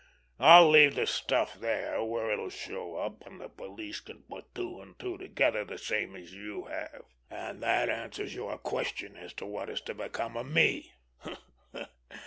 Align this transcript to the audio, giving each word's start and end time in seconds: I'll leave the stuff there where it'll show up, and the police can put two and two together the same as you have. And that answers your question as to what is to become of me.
I'll 0.39 0.67
leave 0.67 0.95
the 0.95 1.05
stuff 1.05 1.59
there 1.59 2.03
where 2.03 2.31
it'll 2.31 2.49
show 2.49 2.95
up, 2.95 3.23
and 3.27 3.39
the 3.39 3.49
police 3.49 3.99
can 3.99 4.23
put 4.23 4.55
two 4.55 4.81
and 4.81 4.97
two 4.97 5.19
together 5.19 5.63
the 5.63 5.77
same 5.77 6.15
as 6.15 6.33
you 6.33 6.63
have. 6.63 7.03
And 7.29 7.61
that 7.61 7.87
answers 7.87 8.33
your 8.33 8.57
question 8.57 9.15
as 9.15 9.31
to 9.33 9.45
what 9.45 9.69
is 9.69 9.81
to 9.81 9.93
become 9.93 10.35
of 10.37 10.47
me. 10.47 10.93